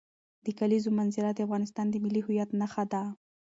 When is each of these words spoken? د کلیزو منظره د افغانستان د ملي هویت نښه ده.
د 0.45 0.47
کلیزو 0.59 0.89
منظره 0.99 1.29
د 1.33 1.39
افغانستان 1.45 1.85
د 1.89 1.95
ملي 2.03 2.21
هویت 2.25 2.49
نښه 2.59 2.83
ده. 2.91 3.03